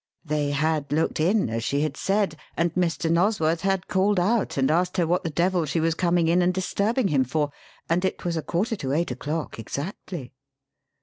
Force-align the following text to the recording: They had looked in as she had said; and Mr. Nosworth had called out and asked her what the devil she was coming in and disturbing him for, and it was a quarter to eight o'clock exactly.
They 0.25 0.49
had 0.49 0.91
looked 0.91 1.19
in 1.19 1.47
as 1.51 1.63
she 1.63 1.81
had 1.81 1.95
said; 1.95 2.35
and 2.57 2.73
Mr. 2.73 3.07
Nosworth 3.11 3.61
had 3.61 3.87
called 3.87 4.19
out 4.19 4.57
and 4.57 4.71
asked 4.71 4.97
her 4.97 5.05
what 5.05 5.23
the 5.23 5.29
devil 5.29 5.63
she 5.67 5.79
was 5.79 5.93
coming 5.93 6.27
in 6.27 6.41
and 6.41 6.51
disturbing 6.51 7.09
him 7.09 7.23
for, 7.23 7.51
and 7.87 8.03
it 8.03 8.25
was 8.25 8.35
a 8.35 8.41
quarter 8.41 8.75
to 8.77 8.93
eight 8.93 9.11
o'clock 9.11 9.59
exactly. 9.59 10.33